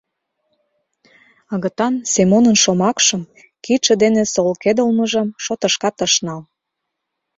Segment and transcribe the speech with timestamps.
[1.53, 3.21] Агытан Семонын шомакшым,
[3.63, 6.41] кидше дене солкедылмыжым шотышкат ыш нал.